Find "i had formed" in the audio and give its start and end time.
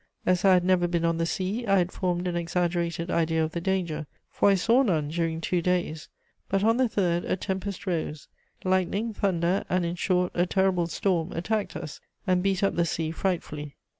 1.67-2.27